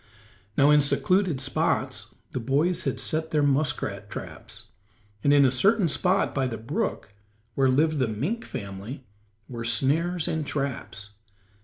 [0.57, 4.69] Now in secluded spots the boys had set their muskrat traps,
[5.23, 7.13] and in a certain spot by the brook
[7.53, 9.03] where lived the mink family
[9.47, 11.11] were snares and traps.